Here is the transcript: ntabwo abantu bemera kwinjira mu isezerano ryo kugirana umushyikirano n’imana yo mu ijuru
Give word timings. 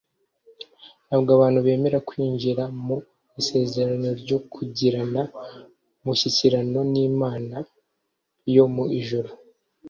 ntabwo 1.07 1.29
abantu 1.37 1.59
bemera 1.65 1.99
kwinjira 2.09 2.63
mu 2.85 2.97
isezerano 3.41 4.07
ryo 4.21 4.37
kugirana 4.53 5.21
umushyikirano 6.01 6.79
n’imana 6.93 7.57
yo 8.55 8.65
mu 8.73 8.85
ijuru 8.99 9.29